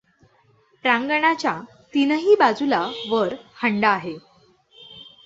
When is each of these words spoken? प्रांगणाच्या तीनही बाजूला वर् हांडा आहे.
प्रांगणाच्या 0.83 1.59
तीनही 1.93 2.35
बाजूला 2.35 2.81
वर् 3.09 3.33
हांडा 3.55 3.89
आहे. 3.89 4.17